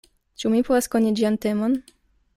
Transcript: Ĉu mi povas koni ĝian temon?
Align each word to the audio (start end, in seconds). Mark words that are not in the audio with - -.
Ĉu 0.43 0.49
mi 0.53 0.61
povas 0.69 0.89
koni 0.95 1.13
ĝian 1.21 1.37
temon? 1.47 1.77